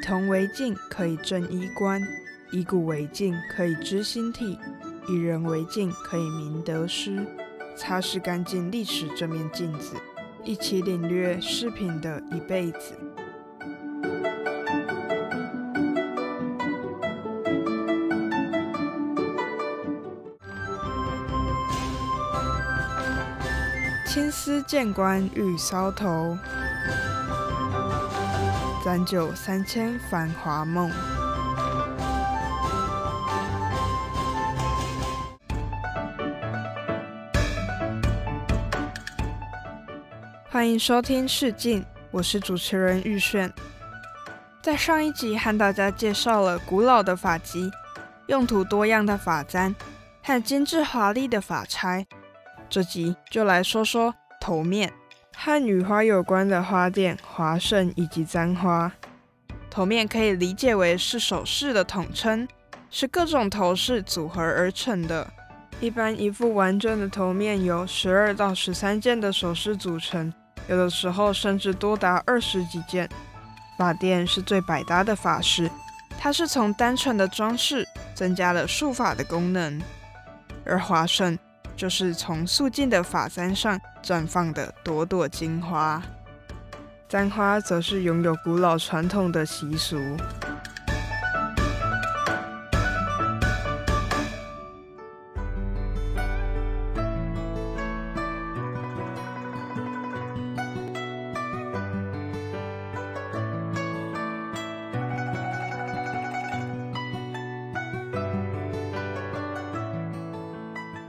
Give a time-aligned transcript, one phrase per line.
[0.00, 2.00] 铜为镜，可以正衣冠；
[2.50, 4.58] 以古为镜，可以知兴替；
[5.08, 7.24] 以人为镜，可以明得失。
[7.76, 9.94] 擦拭干净历史这面镜子，
[10.44, 12.94] 一起领略饰品的一辈子。
[24.06, 26.36] 青丝见官玉搔头，
[28.90, 30.90] 三九三千繁华梦。
[40.48, 43.52] 欢迎收听试镜，我是主持人玉炫。
[44.60, 47.70] 在上一集和大家介绍了古老的发髻、
[48.26, 49.72] 用途多样的发簪
[50.20, 52.04] 和精致华丽的发钗。
[52.68, 54.92] 这集就来说说头面
[55.42, 58.92] 和女花有关的花钿、华盛以及簪花。
[59.70, 62.46] 头面可以理解为是首饰的统称，
[62.90, 65.26] 是各种头饰组合而成的。
[65.80, 70.30] 一般一副完整的头面由十二到十三件的首饰组成，
[70.68, 73.08] 有的时候甚至多达二十几件。
[73.78, 75.70] 发钿是最百搭的发饰，
[76.18, 79.80] 它是从单纯的装饰增加了束发的功能，
[80.66, 81.38] 而华盛。
[81.80, 86.02] 就是从素净的发簪上绽放的朵朵金花，
[87.08, 89.98] 簪花则是拥有古老传统的习俗。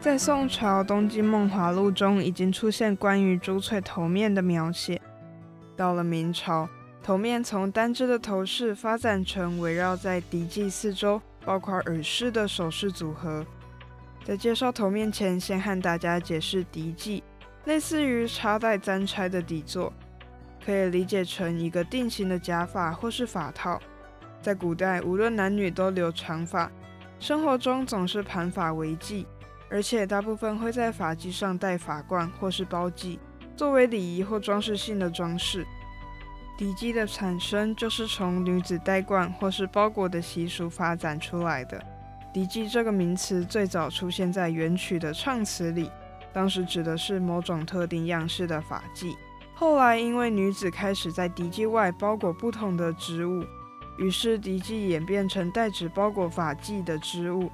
[0.00, 5.00] 在宋朝《东京梦华录》中，已经出现关于珠翠头面的描写。
[5.76, 6.68] 到了明朝，
[7.02, 13.44] 头面从单只的头饰发展成围绕在笛髻四周，包括耳饰的首饰组合。
[14.24, 17.20] 在介绍头面前，先和大家解释笛髻，
[17.64, 19.92] 类似于插戴簪钗的底座，
[20.64, 23.80] 可以理解成一个定型的假发或是发套。
[24.40, 26.70] 在古代，无论男女都留长发，
[27.18, 29.26] 生活中总是盘发为髻。
[29.70, 33.18] 而且大部分会在发髻上戴发冠或是包髻，
[33.56, 35.66] 作为礼仪或装饰性的装饰。
[36.56, 41.80] 笛髻的产生就是从女子戴冠或是包裹的习俗发展出来的。
[42.32, 45.90] 笛髻这个名词最早出现在元曲的唱词里，
[46.32, 49.14] 当时指的是某种特定样式的发髻。
[49.54, 53.44] 后来因为女子开始在笛髻外包裹不同的织物，
[53.98, 57.50] 于是笛髻演变成代指包裹发髻的织物。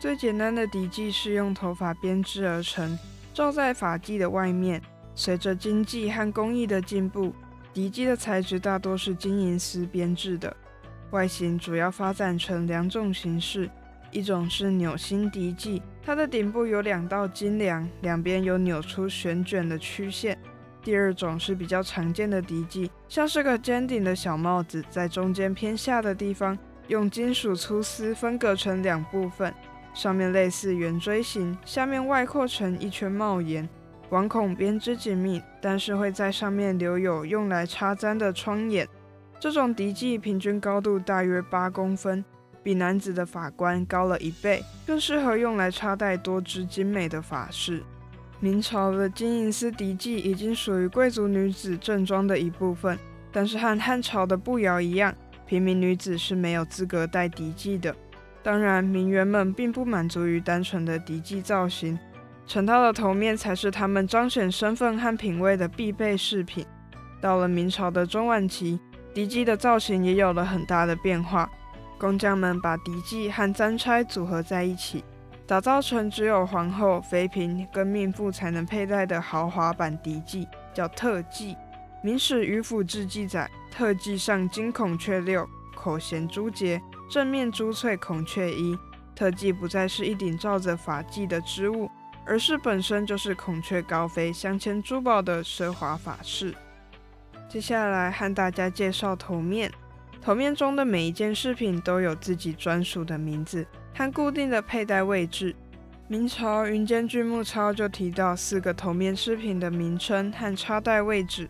[0.00, 2.98] 最简单的笛髻是用头发编织而成，
[3.34, 4.80] 罩在发髻的外面。
[5.14, 7.34] 随着经济和工艺的进步，
[7.74, 10.56] 笛髻的材质大多是金银丝编制的。
[11.10, 13.68] 外形主要发展成两种形式，
[14.10, 20.38] 一种是扭心笛髻，它的顶部有两道金梁，两边有扭出旋卷的曲线。
[20.82, 26.56] 第二种是比较常见的笛髻，像是个尖顶的小帽子，在中间偏下的地方
[26.88, 29.52] 用金属粗丝分隔成两部分。
[29.92, 33.68] 上面类似圆锥形，下面外扩成一圈帽檐，
[34.10, 38.88] 网孔编织紧密，但是会在上面留有用来插簪的窗眼。
[39.38, 42.24] 这种笛髻平均高度大约八公分，
[42.62, 47.82] 比男子的发冠高了一倍，更适合用来插戴多枝精美的发饰。
[48.38, 52.98] 明朝的金银丝笛髻已经属于贵族女子正装的一部分，
[53.32, 55.14] 但是和汉朝的步摇一样，
[55.46, 57.94] 平民女子是没有资格戴笛髻的。
[58.42, 61.98] 当然，名媛们并不满足于单纯的笛髻造型，
[62.46, 66.66] 成套的头面才是他们彰显身份和品味的必备饰品。
[67.20, 68.80] 到了明朝的中晚期，
[69.12, 71.50] 笛髻的造型也有了很大的变化。
[71.98, 75.04] 工匠们把笛髻和簪钗组合在一起，
[75.46, 81.54] 打造成只有皇后、妃嫔跟命妇才能佩戴的豪华版笛髻，叫特髻。
[82.02, 85.46] 《明史渔府志》记载，特髻上金孔雀六，
[85.76, 86.80] 口衔珠结。
[87.10, 88.78] 正面珠翠孔雀衣，
[89.16, 91.90] 特技不再是一顶罩着发髻的织物，
[92.24, 96.54] 而是本身就是孔雀高飞、镶嵌珠宝的奢华发饰。
[97.48, 99.72] 接下来和大家介绍头面。
[100.22, 105.56] 头面中的每一件饰品都有自己专属的名字和固定的佩戴位置。
[106.06, 111.48] 明朝云间剧目钞就提到四个头面饰品的名称和插戴位置。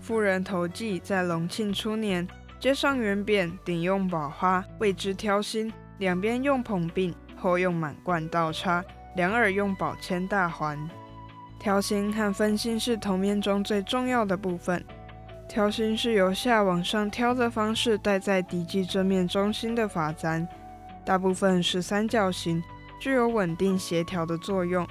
[0.00, 2.26] 妇人头髻在隆庆初年。
[2.58, 10.78] 接上圆扁，顶用宝花，为之挑心；两边用捧并，后用满贯倒插，两耳用宝签大环。
[11.58, 14.84] 挑心和分心是头面中最重要的部分。
[15.48, 20.46] 挑心是由下往上挑的方式戴在底际正面中心的发簪，
[21.04, 22.62] 大部分是三角形，
[22.98, 24.86] 具有稳定协调的作用。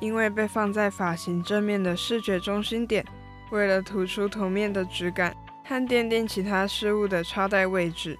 [0.00, 3.04] 因为被放在发型正面的视觉中心点，
[3.50, 5.34] 为了突出头面的质感
[5.64, 8.18] 和奠定其他事物的插戴位置，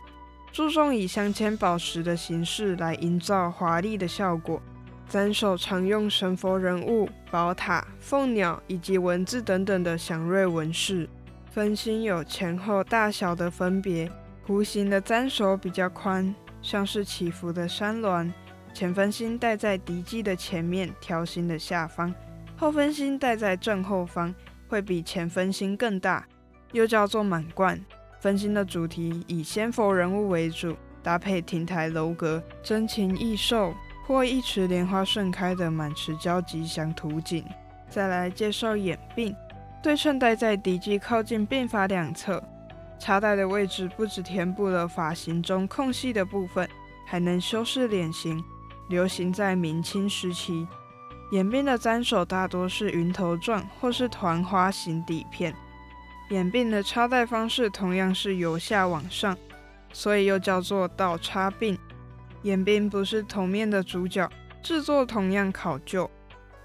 [0.51, 4.61] 注重以镶嵌宝石的形式来营造华丽的效果。
[5.07, 11.09] 簪首常用神佛人物、宝塔、凤鸟以及文字等等的祥瑞纹饰。
[11.51, 14.11] 分心有前后大小的分别，
[14.47, 18.33] 弧形的簪首比较宽，像是起伏的山峦。
[18.73, 22.13] 前分心戴在笛髻的前面，条形的下方；
[22.57, 24.35] 后分心戴在正后方，
[24.67, 26.27] 会比前分心更大，
[26.75, 27.83] 又叫做满贯。
[28.21, 33.73] 分心的主题以仙佛人物为主，搭配亭台楼阁、真禽异兽
[34.07, 37.43] 或一池莲花盛开的满池郊吉祥图景。
[37.89, 39.35] 再来介绍眼鬓。
[39.83, 42.43] 对称戴在底髻靠近鬓发两侧，
[42.99, 46.67] 插戴的位置不止填补了发型中空隙的部分，
[47.07, 48.43] 还能修饰脸型。
[48.89, 50.67] 流行在明清时期，
[51.33, 55.55] 眼鬓的簪首大多是云头状或是团花形底片。
[56.31, 59.37] 眼鬓的插戴方式同样是由下往上，
[59.93, 61.79] 所以又叫做倒插鬓。
[62.43, 64.29] 眼鬓不是头面的主角，
[64.63, 66.11] 制作同样考究。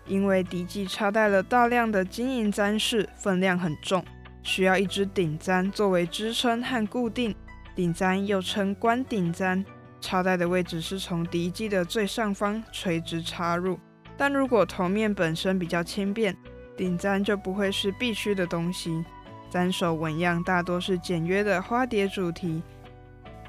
[0.06, 4.04] 因为笛髻插戴了大量的金银簪饰，分量很重，
[4.42, 7.36] 需要一支顶簪作为支撑和固定。
[7.76, 9.64] 顶簪又称关顶簪，
[10.02, 13.80] 插戴的位置是从笛髻的最上方垂直插入。
[14.18, 16.36] 但如果头面本身比较轻便，
[16.76, 19.06] 顶簪就不会是必须的东西。
[19.50, 22.62] 簪首纹样大多是简约的花蝶主题。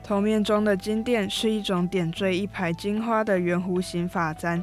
[0.03, 4.63] 头面中的金钿是一种点缀一排金花的圆弧形发簪。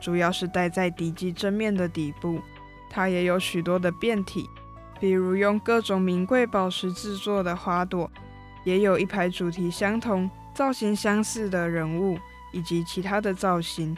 [0.00, 2.40] 主要是戴在底髻正面的底部，
[2.88, 4.46] 它也有许多的变体，
[4.98, 8.10] 比如用各种名贵宝石制作的花朵，
[8.64, 12.18] 也有一排主题相同、造型相似的人物，
[12.50, 13.94] 以及其他的造型。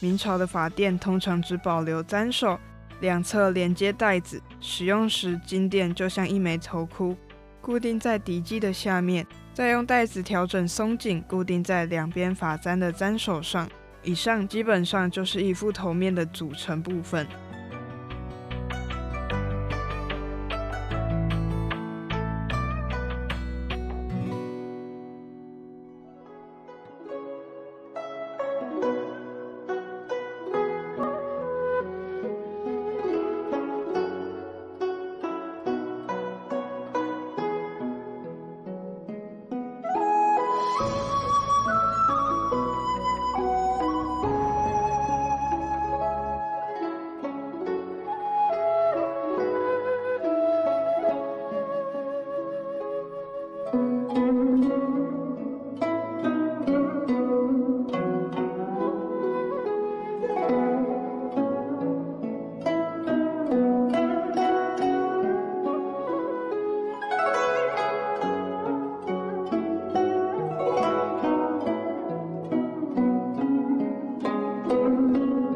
[0.00, 2.58] 明朝的发钿通常只保留簪首，
[3.00, 7.16] 两侧连接带子，使用时金垫就像一枚头箍，
[7.60, 13.68] 固定在底基的下面，再用带子调整松紧，固定在两边发簪的簪手上。
[14.02, 17.26] 以上基本上就是一副头面的组成部分。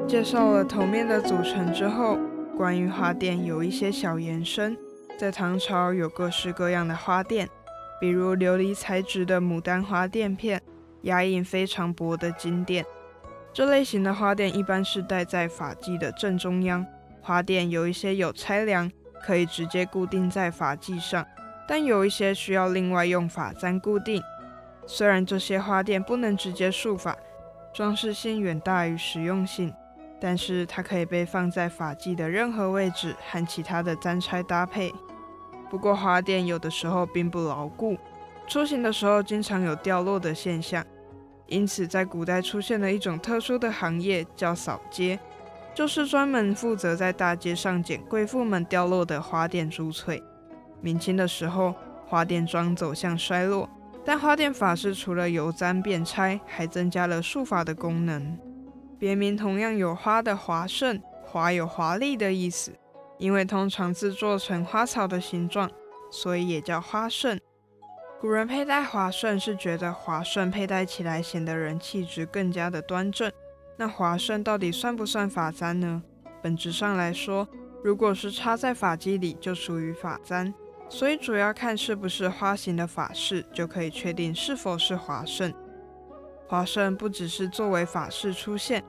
[0.08, 2.18] 介绍了头面的组成之后，
[2.56, 4.74] 关于花钿有一些小延伸。
[5.18, 7.46] 在唐朝有各式各样的花钿，
[8.00, 10.62] 比如琉璃材质的牡丹花钿片，
[11.02, 12.82] 压印非常薄的金钿。
[13.52, 16.86] 这类型的花钿一般是戴在发髻的正中央。
[17.20, 18.90] 花钿有一些有拆梁，
[19.22, 21.26] 可以直接固定在发髻上，
[21.68, 24.22] 但有一些需要另外用发簪固定。
[24.86, 27.14] 虽然这些花钿不能直接束发，
[27.74, 29.70] 装饰性远大于实用性。
[30.20, 34.92] 但是它可以被放在发髻的任何位置，和其他的簪钗搭配。
[35.70, 37.96] 不过花钿有的时候并不牢固，
[38.46, 40.84] 出行的时候经常有掉落的现象。
[41.46, 45.18] 因此，在古代出现了一种特殊的行业，叫扫街，
[45.74, 50.22] 就是专门负责在大街上捡贵妇们掉落的花钿珠翠。
[50.80, 51.74] 明清的时候，
[52.06, 53.68] 花钿庄走向衰落，
[54.04, 58.38] 但花钿法式除了由簪变钗，还增加了束发的功能。
[58.98, 62.72] 别名同样有花的华盛，华有华丽的意思，
[63.18, 65.70] 因为通常制作成花草的形状，
[66.10, 67.38] 所以也叫花盛。
[68.20, 73.30] 古人佩戴华盛是觉得华盛佩戴起来显得人气质更加的端正。
[73.76, 76.02] 那华盛到底算不算发簪呢？
[76.42, 77.46] 本质上来说，
[77.84, 80.52] 如果是插在发髻里，就属于发簪。
[80.88, 85.54] 所以主要看是不是花形的发饰，就可以确定是否是华盛。
[86.48, 88.82] 华盛不只是作为法事出现，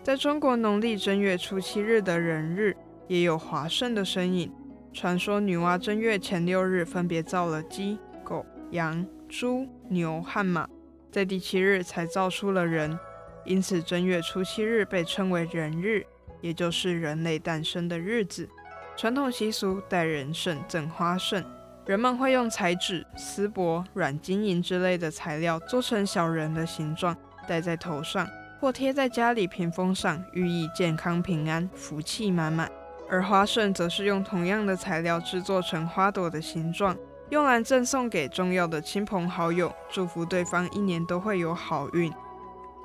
[0.00, 2.76] 在中国农历正月初七日的人日，
[3.08, 4.52] 也有华盛的身影。
[4.92, 10.68] 传说女娲正月前六日分别造了鸡、狗、羊、猪、牛和马，
[11.10, 12.96] 在第七日才造出了人，
[13.44, 16.06] 因此正月初七日被称为人日，
[16.40, 18.48] 也就是人类诞生的日子。
[18.96, 21.44] 传统习俗戴人胜赠花胜，
[21.86, 27.14] 人们会用彩纸、丝帛、软金银之类的材料做成小人的形状，
[27.46, 28.26] 戴在头上
[28.58, 32.70] 或贴在家里屏风上，寓意健康平安、福气满满。
[33.10, 36.96] 而花胜则是用同样的材料制作成花朵的形状，
[37.28, 42.10] 用来赠送给重要的亲朋好友，祝福对方一年都会有好运。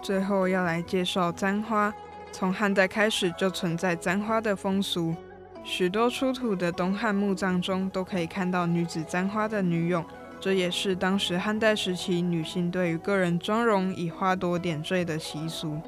[0.01, 1.93] 最后要来介绍簪花，
[2.33, 5.15] 从汉代开始就存在簪花的风俗，
[5.63, 10.03] 许多出土的东汉墓葬中都可以看到女子簪花的女俑，
[10.39, 15.79] 这也是当时汉代时期女性对于个人妆容以花朵点缀的习俗。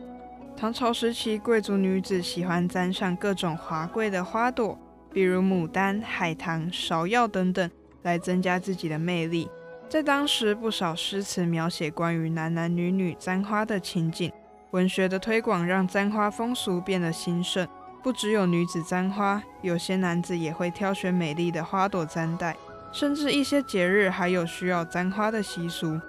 [0.55, 4.77] 唐朝时期，贵族女子喜欢簪上各种华贵的花朵，
[5.11, 7.71] 比如牡丹、海棠、芍药等等，
[8.03, 9.49] 来增加自己的魅力。
[9.89, 14.31] 在当时，不少诗词描写关于男男女女簪花的情景。
[14.71, 17.67] 文学的推广让簪花风俗变得兴盛，
[18.03, 22.57] 不只有女子簪花，有些男子也会挑选美丽的花朵簪戴，
[22.91, 25.99] 甚至一些节日还有需要簪花的习俗。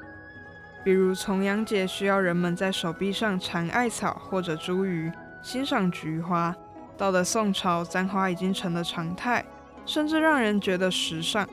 [0.82, 6.54] 比如重阳节需要人们在手臂上缠艾草或者茱萸，欣赏菊花。
[6.96, 9.44] 到了宋朝，簪花已经成了常态，
[9.84, 11.48] 甚至让人觉得时尚。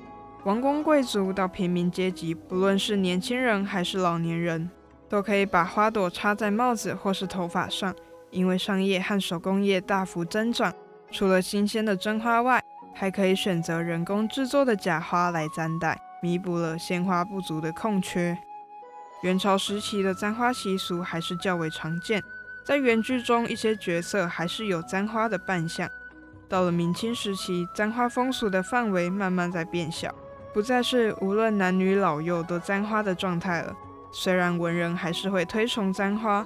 [0.45, 4.69] 王公贵族到平民阶级，不论是年轻人还是老年人，
[5.09, 7.93] 都可以把花朵插在帽子或是头发上。
[8.31, 10.73] 因为商业和手工业大幅增长，
[11.11, 18.37] 除了新鲜的真花外，还可以选择人工制作的假花来簪戴，弥补了鲜花不足的空缺。
[19.21, 22.23] 元朝时期的簪花习俗还是较为常见，
[22.65, 25.89] 在原剧中一些角色还是有簪花的扮相。
[26.47, 30.13] 到了明清时期，簪花风俗的范围慢慢在变小，
[30.53, 33.75] 不再是无论男女老幼都簪花的状态了。
[34.11, 36.45] 虽然文人还是会推崇簪花，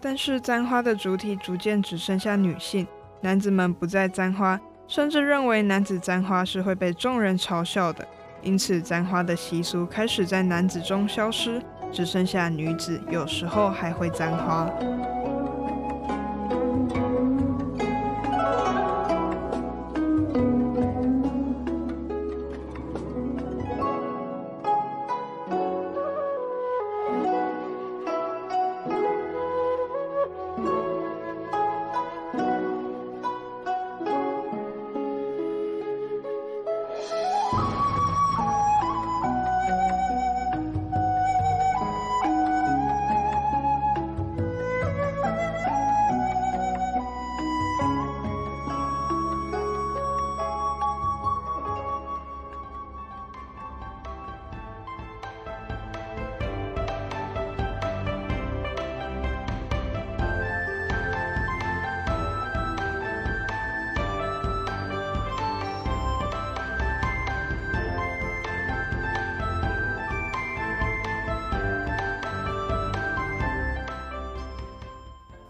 [0.00, 2.86] 但是簪花的主体逐渐只剩下女性，
[3.20, 8.06] 男子们不再簪花，甚至认为男子簪花是会被众人嘲笑的，
[8.42, 11.62] 因此簪花的习俗开始在男子中消失。
[11.90, 14.70] 只剩下女子，有时候还会簪花。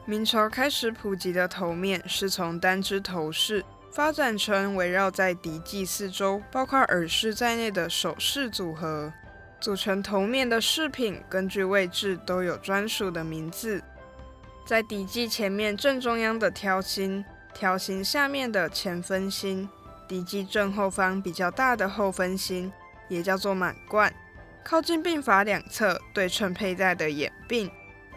[0.09, 9.13] 明朝开始普及的头面是从单只头饰发展成围绕在笛髻四周，包括耳饰在内的首饰组合。
[9.61, 13.83] 组成头面的饰品根据位置都有专属的名字。
[14.65, 17.23] 在笛髻前面正中央的挑心，
[17.53, 19.69] 挑心下面的前分心，
[20.09, 22.73] 笛髻正后方比较大的后分心，
[23.11, 24.11] 也叫做满冠。
[24.65, 27.71] 靠近鬓发两侧对称佩戴的眼鬓。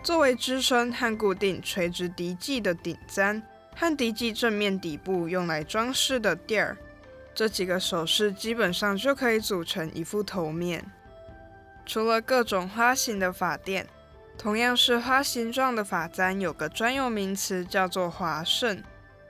[0.04, 3.42] 作为支撑和固定垂直笛髻的顶簪，
[3.76, 6.78] 和笛髻正面底部用来装饰的垫儿，
[7.36, 10.84] 这几个首饰基本上就可以组成一副头面。
[11.86, 13.88] 除了各种花型的发垫，
[14.38, 18.84] 同样是花形状的发簪，有个专用名词叫做华胜。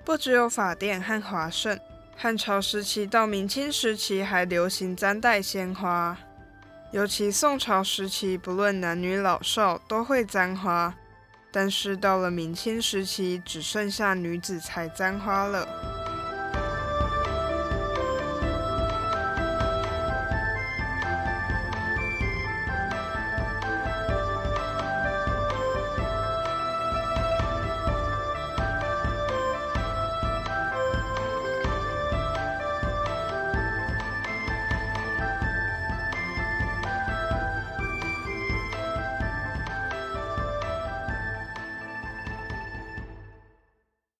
[0.03, 1.79] 不只有发垫和华胜，
[2.15, 6.17] 汉朝时期到明清时期还流行簪带鲜花。
[6.91, 10.93] 尤其宋朝时期，不论男女老少都会簪花，
[11.49, 16.00] 但是到了明清时期，只剩下女子才簪花了。